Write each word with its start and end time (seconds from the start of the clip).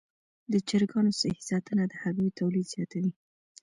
د 0.51 0.53
چرګانو 0.67 1.11
صحي 1.19 1.41
ساتنه 1.49 1.83
د 1.87 1.93
هګیو 2.03 2.35
تولید 2.39 2.67
زیاتوي. 2.73 3.11